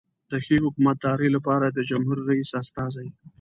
[0.31, 3.07] د ښې حکومتدارۍ لپاره د جمهور رئیس استازی.